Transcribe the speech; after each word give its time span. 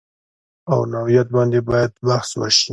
او 0.71 0.79
نوعیت 0.93 1.27
باندې 1.35 1.59
باید 1.69 1.91
بحث 2.07 2.29
وشي 2.41 2.69